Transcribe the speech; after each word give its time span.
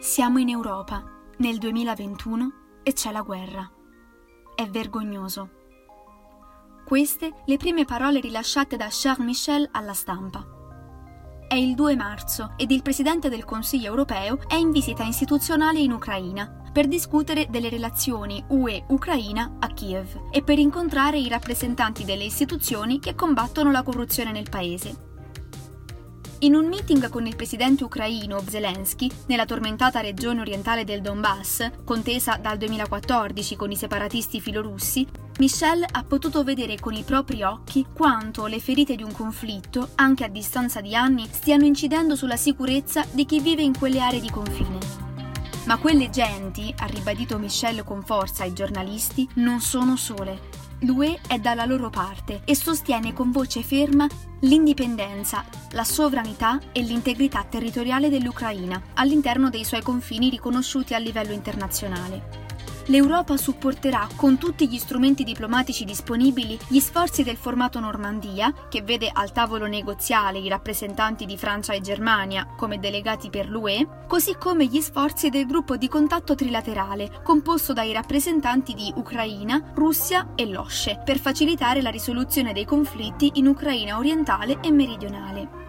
Siamo 0.00 0.38
in 0.38 0.48
Europa, 0.48 1.02
nel 1.38 1.58
2021, 1.58 2.52
e 2.84 2.92
c'è 2.92 3.10
la 3.10 3.22
guerra. 3.22 3.68
È 4.54 4.64
vergognoso. 4.68 5.50
Queste 6.86 7.32
le 7.44 7.56
prime 7.56 7.84
parole 7.84 8.20
rilasciate 8.20 8.76
da 8.76 8.86
Charles 8.90 9.26
Michel 9.26 9.68
alla 9.72 9.94
stampa. 9.94 10.46
È 11.48 11.56
il 11.56 11.74
2 11.74 11.96
marzo 11.96 12.52
ed 12.56 12.70
il 12.70 12.82
Presidente 12.82 13.28
del 13.28 13.44
Consiglio 13.44 13.88
europeo 13.88 14.38
è 14.46 14.54
in 14.54 14.70
visita 14.70 15.02
istituzionale 15.02 15.80
in 15.80 15.90
Ucraina 15.90 16.62
per 16.72 16.86
discutere 16.86 17.48
delle 17.50 17.68
relazioni 17.68 18.44
UE-Ucraina 18.46 19.56
a 19.58 19.66
Kiev 19.66 20.28
e 20.30 20.44
per 20.44 20.60
incontrare 20.60 21.18
i 21.18 21.28
rappresentanti 21.28 22.04
delle 22.04 22.24
istituzioni 22.24 23.00
che 23.00 23.16
combattono 23.16 23.72
la 23.72 23.82
corruzione 23.82 24.30
nel 24.30 24.48
paese. 24.48 25.07
In 26.42 26.54
un 26.54 26.68
meeting 26.68 27.08
con 27.08 27.26
il 27.26 27.34
presidente 27.34 27.82
ucraino 27.82 28.40
Zelensky, 28.46 29.10
nella 29.26 29.44
tormentata 29.44 29.98
regione 29.98 30.40
orientale 30.40 30.84
del 30.84 31.00
Donbass, 31.00 31.68
contesa 31.82 32.36
dal 32.36 32.56
2014 32.58 33.56
con 33.56 33.72
i 33.72 33.76
separatisti 33.76 34.40
filorussi, 34.40 35.04
Michel 35.40 35.84
ha 35.90 36.04
potuto 36.04 36.44
vedere 36.44 36.78
con 36.78 36.92
i 36.94 37.02
propri 37.02 37.42
occhi 37.42 37.86
quanto 37.92 38.46
le 38.46 38.60
ferite 38.60 38.94
di 38.94 39.02
un 39.02 39.10
conflitto, 39.10 39.88
anche 39.96 40.22
a 40.22 40.28
distanza 40.28 40.80
di 40.80 40.94
anni, 40.94 41.26
stiano 41.28 41.64
incidendo 41.64 42.14
sulla 42.14 42.36
sicurezza 42.36 43.04
di 43.10 43.26
chi 43.26 43.40
vive 43.40 43.62
in 43.62 43.76
quelle 43.76 43.98
aree 43.98 44.20
di 44.20 44.30
confine. 44.30 44.78
Ma 45.64 45.76
quelle 45.78 46.08
genti, 46.08 46.72
ha 46.78 46.86
ribadito 46.86 47.36
Michel 47.38 47.82
con 47.82 48.04
forza 48.04 48.44
ai 48.44 48.52
giornalisti, 48.52 49.28
non 49.34 49.58
sono 49.60 49.96
sole. 49.96 50.57
L'UE 50.82 51.18
è 51.26 51.38
dalla 51.38 51.64
loro 51.64 51.90
parte 51.90 52.42
e 52.44 52.54
sostiene 52.54 53.12
con 53.12 53.32
voce 53.32 53.62
ferma 53.62 54.06
l'indipendenza, 54.42 55.44
la 55.72 55.82
sovranità 55.82 56.60
e 56.70 56.82
l'integrità 56.82 57.42
territoriale 57.42 58.08
dell'Ucraina 58.08 58.80
all'interno 58.94 59.50
dei 59.50 59.64
suoi 59.64 59.82
confini 59.82 60.30
riconosciuti 60.30 60.94
a 60.94 60.98
livello 60.98 61.32
internazionale 61.32 62.47
l'Europa 62.88 63.36
supporterà 63.36 64.08
con 64.16 64.38
tutti 64.38 64.68
gli 64.68 64.78
strumenti 64.78 65.24
diplomatici 65.24 65.84
disponibili 65.84 66.58
gli 66.68 66.80
sforzi 66.80 67.22
del 67.22 67.36
formato 67.36 67.80
Normandia, 67.80 68.52
che 68.68 68.82
vede 68.82 69.10
al 69.12 69.32
tavolo 69.32 69.66
negoziale 69.66 70.38
i 70.38 70.48
rappresentanti 70.48 71.24
di 71.26 71.36
Francia 71.36 71.72
e 71.72 71.80
Germania 71.80 72.46
come 72.56 72.78
delegati 72.78 73.30
per 73.30 73.48
l'UE, 73.48 74.04
così 74.06 74.36
come 74.36 74.66
gli 74.66 74.80
sforzi 74.80 75.28
del 75.28 75.46
gruppo 75.46 75.76
di 75.76 75.88
contatto 75.88 76.34
trilaterale, 76.34 77.20
composto 77.22 77.72
dai 77.72 77.92
rappresentanti 77.92 78.74
di 78.74 78.92
Ucraina, 78.96 79.70
Russia 79.74 80.32
e 80.34 80.46
l'OSCE, 80.46 81.02
per 81.04 81.18
facilitare 81.18 81.82
la 81.82 81.90
risoluzione 81.90 82.52
dei 82.52 82.64
conflitti 82.64 83.32
in 83.34 83.46
Ucraina 83.48 83.98
orientale 83.98 84.60
e 84.62 84.70
meridionale. 84.70 85.67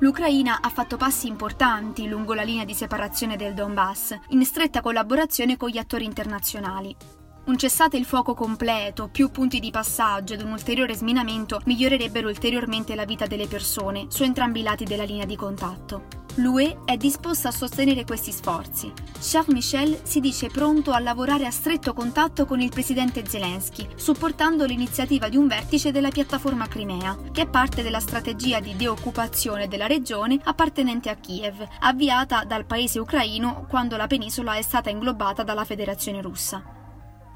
L'Ucraina 0.00 0.60
ha 0.62 0.70
fatto 0.70 0.96
passi 0.96 1.26
importanti 1.26 2.08
lungo 2.08 2.32
la 2.32 2.42
linea 2.42 2.64
di 2.64 2.72
separazione 2.72 3.36
del 3.36 3.52
Donbass, 3.52 4.16
in 4.28 4.42
stretta 4.46 4.80
collaborazione 4.80 5.58
con 5.58 5.68
gli 5.68 5.76
attori 5.76 6.06
internazionali. 6.06 6.96
Un 7.44 7.58
cessate 7.58 7.98
il 7.98 8.06
fuoco 8.06 8.32
completo, 8.32 9.08
più 9.08 9.30
punti 9.30 9.60
di 9.60 9.70
passaggio 9.70 10.32
ed 10.32 10.40
un 10.40 10.52
ulteriore 10.52 10.94
sminamento 10.94 11.60
migliorerebbero 11.66 12.28
ulteriormente 12.28 12.94
la 12.94 13.04
vita 13.04 13.26
delle 13.26 13.46
persone 13.46 14.06
su 14.08 14.22
entrambi 14.22 14.60
i 14.60 14.62
lati 14.62 14.84
della 14.84 15.04
linea 15.04 15.26
di 15.26 15.36
contatto. 15.36 16.19
L'UE 16.36 16.78
è 16.84 16.96
disposta 16.96 17.48
a 17.48 17.52
sostenere 17.52 18.04
questi 18.04 18.30
sforzi. 18.30 18.92
Charles 19.20 19.52
Michel 19.52 20.00
si 20.04 20.20
dice 20.20 20.46
pronto 20.46 20.92
a 20.92 21.00
lavorare 21.00 21.44
a 21.44 21.50
stretto 21.50 21.92
contatto 21.92 22.46
con 22.46 22.60
il 22.60 22.70
presidente 22.70 23.26
Zelensky, 23.26 23.88
supportando 23.96 24.64
l'iniziativa 24.64 25.28
di 25.28 25.36
un 25.36 25.48
vertice 25.48 25.90
della 25.90 26.10
piattaforma 26.10 26.68
Crimea, 26.68 27.18
che 27.32 27.42
è 27.42 27.48
parte 27.48 27.82
della 27.82 28.00
strategia 28.00 28.60
di 28.60 28.76
deoccupazione 28.76 29.66
della 29.66 29.86
regione 29.86 30.38
appartenente 30.42 31.10
a 31.10 31.16
Kiev, 31.16 31.66
avviata 31.80 32.44
dal 32.44 32.64
paese 32.64 33.00
ucraino 33.00 33.66
quando 33.68 33.96
la 33.96 34.06
penisola 34.06 34.54
è 34.54 34.62
stata 34.62 34.88
inglobata 34.88 35.42
dalla 35.42 35.64
Federazione 35.64 36.22
russa. 36.22 36.79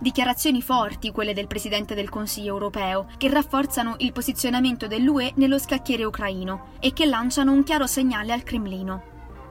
Dichiarazioni 0.05 0.61
forti 0.61 1.13
quelle 1.13 1.33
del 1.33 1.47
Presidente 1.47 1.95
del 1.95 2.11
Consiglio 2.11 2.53
europeo, 2.53 3.07
che 3.17 3.31
rafforzano 3.31 3.95
il 4.01 4.13
posizionamento 4.13 4.87
dell'UE 4.87 5.33
nello 5.37 5.59
scacchiere 5.59 6.05
ucraino 6.05 6.73
e 6.79 6.93
che 6.93 7.07
lanciano 7.07 7.53
un 7.53 7.63
chiaro 7.63 7.87
segnale 7.87 8.35
al 8.35 8.43
Cremlino. 8.43 9.03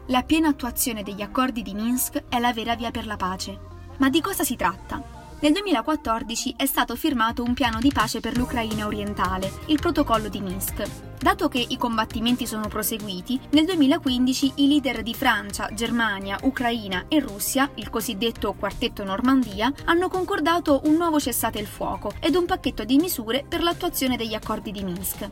La 0.09 0.21
piena 0.21 0.49
attuazione 0.49 1.01
degli 1.01 1.23
accordi 1.23 1.63
di 1.63 1.73
Minsk 1.73 2.25
è 2.29 2.37
la 2.37 2.53
vera 2.53 2.75
via 2.75 2.91
per 2.91 3.07
la 3.07 3.17
pace. 3.17 3.59
Ma 3.97 4.11
di 4.11 4.21
cosa 4.21 4.43
si 4.43 4.55
tratta? 4.55 5.12
Nel 5.43 5.51
2014 5.51 6.53
è 6.55 6.65
stato 6.65 6.95
firmato 6.95 7.43
un 7.43 7.53
piano 7.53 7.79
di 7.79 7.91
pace 7.93 8.21
per 8.21 8.37
l'Ucraina 8.37 8.85
orientale, 8.85 9.51
il 9.65 9.77
protocollo 9.77 10.29
di 10.29 10.39
Minsk. 10.39 10.83
Dato 11.19 11.49
che 11.49 11.65
i 11.67 11.75
combattimenti 11.75 12.47
sono 12.47 12.69
proseguiti, 12.69 13.37
nel 13.49 13.65
2015 13.65 14.53
i 14.55 14.67
leader 14.69 15.03
di 15.03 15.13
Francia, 15.13 15.67
Germania, 15.73 16.37
Ucraina 16.43 17.07
e 17.09 17.19
Russia, 17.19 17.69
il 17.75 17.89
cosiddetto 17.89 18.53
Quartetto 18.53 19.03
Normandia, 19.03 19.69
hanno 19.83 20.07
concordato 20.07 20.79
un 20.85 20.95
nuovo 20.95 21.19
cessate 21.19 21.59
il 21.59 21.67
fuoco 21.67 22.13
ed 22.21 22.35
un 22.35 22.45
pacchetto 22.45 22.85
di 22.85 22.95
misure 22.95 23.43
per 23.45 23.63
l'attuazione 23.63 24.15
degli 24.15 24.35
accordi 24.35 24.71
di 24.71 24.81
Minsk. 24.81 25.29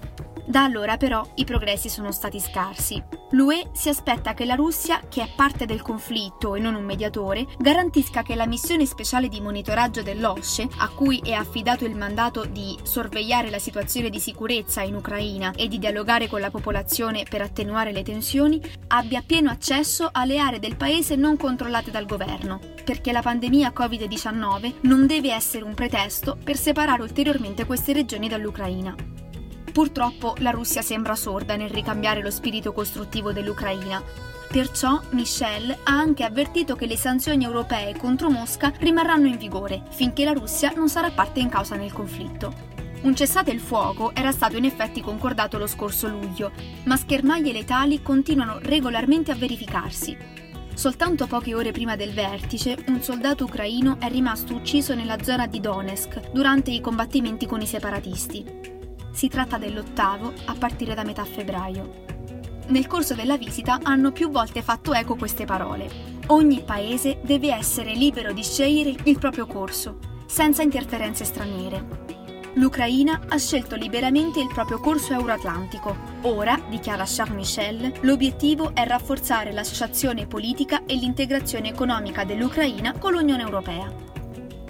Da 0.51 0.65
allora 0.65 0.97
però 0.97 1.25
i 1.35 1.45
progressi 1.45 1.87
sono 1.87 2.11
stati 2.11 2.37
scarsi. 2.37 3.01
L'UE 3.29 3.69
si 3.71 3.87
aspetta 3.87 4.33
che 4.33 4.43
la 4.43 4.55
Russia, 4.55 4.99
che 5.07 5.21
è 5.21 5.29
parte 5.33 5.65
del 5.65 5.81
conflitto 5.81 6.55
e 6.55 6.59
non 6.59 6.75
un 6.75 6.83
mediatore, 6.83 7.47
garantisca 7.57 8.21
che 8.21 8.35
la 8.35 8.45
missione 8.45 8.85
speciale 8.85 9.29
di 9.29 9.39
monitoraggio 9.39 10.03
dell'OSCE, 10.03 10.67
a 10.79 10.89
cui 10.89 11.21
è 11.23 11.31
affidato 11.31 11.85
il 11.85 11.95
mandato 11.95 12.43
di 12.43 12.77
sorvegliare 12.83 13.49
la 13.49 13.59
situazione 13.59 14.09
di 14.09 14.19
sicurezza 14.19 14.81
in 14.81 14.95
Ucraina 14.95 15.53
e 15.55 15.69
di 15.69 15.79
dialogare 15.79 16.27
con 16.27 16.41
la 16.41 16.51
popolazione 16.51 17.23
per 17.29 17.39
attenuare 17.39 17.93
le 17.93 18.03
tensioni, 18.03 18.61
abbia 18.87 19.23
pieno 19.25 19.51
accesso 19.51 20.09
alle 20.11 20.37
aree 20.37 20.59
del 20.59 20.75
paese 20.75 21.15
non 21.15 21.37
controllate 21.37 21.91
dal 21.91 22.05
governo, 22.05 22.59
perché 22.83 23.13
la 23.13 23.21
pandemia 23.21 23.71
Covid-19 23.73 24.73
non 24.81 25.07
deve 25.07 25.31
essere 25.31 25.63
un 25.63 25.75
pretesto 25.75 26.37
per 26.43 26.57
separare 26.57 27.03
ulteriormente 27.03 27.65
queste 27.65 27.93
regioni 27.93 28.27
dall'Ucraina. 28.27 29.20
Purtroppo 29.71 30.35
la 30.39 30.51
Russia 30.51 30.81
sembra 30.81 31.15
sorda 31.15 31.55
nel 31.55 31.69
ricambiare 31.69 32.21
lo 32.21 32.29
spirito 32.29 32.73
costruttivo 32.73 33.31
dell'Ucraina. 33.31 34.03
Perciò 34.51 35.01
Michel 35.11 35.71
ha 35.71 35.97
anche 35.97 36.25
avvertito 36.25 36.75
che 36.75 36.85
le 36.85 36.97
sanzioni 36.97 37.45
europee 37.45 37.95
contro 37.95 38.29
Mosca 38.29 38.73
rimarranno 38.79 39.27
in 39.27 39.37
vigore 39.37 39.83
finché 39.91 40.25
la 40.25 40.33
Russia 40.33 40.73
non 40.75 40.89
sarà 40.89 41.09
parte 41.11 41.39
in 41.39 41.47
causa 41.47 41.77
nel 41.77 41.93
conflitto. 41.93 42.53
Un 43.03 43.15
cessate 43.15 43.51
il 43.51 43.61
fuoco 43.61 44.13
era 44.13 44.31
stato 44.31 44.57
in 44.57 44.65
effetti 44.65 45.01
concordato 45.01 45.57
lo 45.57 45.67
scorso 45.67 46.09
luglio, 46.09 46.51
ma 46.83 46.97
schermaglie 46.97 47.53
letali 47.53 48.01
continuano 48.01 48.59
regolarmente 48.61 49.31
a 49.31 49.35
verificarsi. 49.35 50.17
Soltanto 50.73 51.27
poche 51.27 51.55
ore 51.55 51.71
prima 51.71 51.95
del 51.95 52.11
vertice, 52.11 52.77
un 52.87 53.01
soldato 53.01 53.45
ucraino 53.45 53.97
è 53.99 54.09
rimasto 54.09 54.53
ucciso 54.53 54.93
nella 54.95 55.23
zona 55.23 55.47
di 55.47 55.61
Donetsk 55.61 56.31
durante 56.31 56.71
i 56.71 56.81
combattimenti 56.81 57.45
con 57.45 57.61
i 57.61 57.65
separatisti. 57.65 58.79
Si 59.11 59.27
tratta 59.27 59.57
dell'ottavo 59.57 60.33
a 60.45 60.55
partire 60.57 60.93
da 60.95 61.03
metà 61.03 61.23
febbraio. 61.25 62.09
Nel 62.67 62.87
corso 62.87 63.13
della 63.13 63.37
visita 63.37 63.79
hanno 63.83 64.11
più 64.11 64.29
volte 64.29 64.61
fatto 64.61 64.93
eco 64.93 65.15
queste 65.15 65.45
parole. 65.45 65.89
Ogni 66.27 66.61
paese 66.63 67.19
deve 67.21 67.53
essere 67.53 67.93
libero 67.93 68.31
di 68.31 68.43
scegliere 68.43 68.95
il 69.03 69.19
proprio 69.19 69.45
corso, 69.45 69.97
senza 70.25 70.61
interferenze 70.61 71.25
straniere. 71.25 72.09
L'Ucraina 72.55 73.21
ha 73.27 73.37
scelto 73.37 73.75
liberamente 73.75 74.39
il 74.39 74.49
proprio 74.53 74.79
corso 74.79 75.13
euroatlantico. 75.13 75.95
Ora, 76.21 76.59
dichiara 76.69 77.05
Charles 77.05 77.35
Michel, 77.35 77.93
l'obiettivo 78.01 78.73
è 78.73 78.85
rafforzare 78.85 79.51
l'associazione 79.51 80.27
politica 80.27 80.85
e 80.85 80.95
l'integrazione 80.95 81.69
economica 81.69 82.23
dell'Ucraina 82.23 82.93
con 82.97 83.13
l'Unione 83.13 83.43
Europea. 83.43 83.91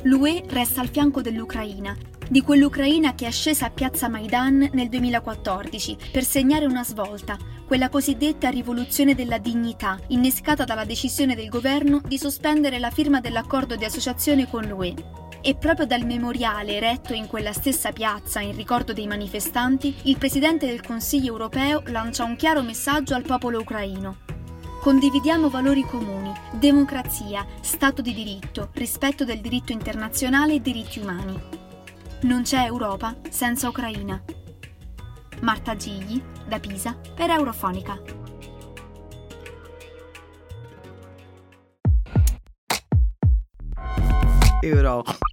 L'UE 0.03 0.43
resta 0.47 0.81
al 0.81 0.89
fianco 0.89 1.21
dell'Ucraina 1.21 1.95
di 2.31 2.43
quell'Ucraina 2.43 3.13
che 3.13 3.27
è 3.27 3.31
scesa 3.31 3.65
a 3.65 3.71
piazza 3.71 4.07
Maidan 4.07 4.69
nel 4.71 4.87
2014 4.87 5.97
per 6.13 6.23
segnare 6.23 6.65
una 6.65 6.85
svolta, 6.85 7.37
quella 7.67 7.89
cosiddetta 7.89 8.47
rivoluzione 8.47 9.15
della 9.15 9.37
dignità, 9.37 9.99
innescata 10.07 10.63
dalla 10.63 10.85
decisione 10.85 11.35
del 11.35 11.49
governo 11.49 11.99
di 12.05 12.17
sospendere 12.17 12.79
la 12.79 12.89
firma 12.89 13.19
dell'accordo 13.19 13.75
di 13.75 13.83
associazione 13.83 14.49
con 14.49 14.63
l'UE. 14.63 14.93
E 15.41 15.55
proprio 15.55 15.85
dal 15.85 16.05
memoriale 16.05 16.77
eretto 16.77 17.13
in 17.13 17.27
quella 17.27 17.51
stessa 17.51 17.91
piazza 17.91 18.39
in 18.39 18.55
ricordo 18.55 18.93
dei 18.93 19.07
manifestanti, 19.07 19.93
il 20.03 20.17
Presidente 20.17 20.67
del 20.67 20.81
Consiglio 20.81 21.33
europeo 21.33 21.83
lancia 21.87 22.23
un 22.23 22.37
chiaro 22.37 22.61
messaggio 22.61 23.13
al 23.13 23.23
popolo 23.23 23.59
ucraino. 23.59 24.19
Condividiamo 24.79 25.49
valori 25.49 25.81
comuni, 25.81 26.31
democrazia, 26.53 27.45
Stato 27.59 28.01
di 28.01 28.13
diritto, 28.13 28.69
rispetto 28.75 29.25
del 29.25 29.41
diritto 29.41 29.73
internazionale 29.73 30.53
e 30.53 30.61
diritti 30.61 30.99
umani. 30.99 31.61
Non 32.23 32.43
c'è 32.43 32.63
Europa 32.65 33.15
senza 33.29 33.67
Ucraina. 33.67 34.23
Marta 35.41 35.75
Gigli, 35.75 36.21
da 36.47 36.59
Pisa, 36.59 36.95
per 37.15 37.31
Eurofonica. 37.31 37.99
Eurofonica. 44.61 45.31